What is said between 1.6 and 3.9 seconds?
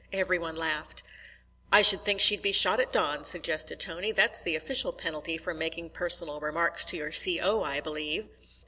"I should think she'd be shot at dawn," suggested